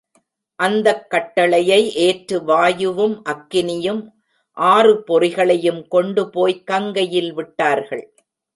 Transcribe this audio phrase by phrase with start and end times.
[0.55, 4.01] அந்தக் கட்டளையை ஏற்று வாயுவும், அக்கினியும்
[4.57, 8.13] ஆறு பொறிகளையும் கொண்டு போய்க் கங்கையில் விட்டார்கள்.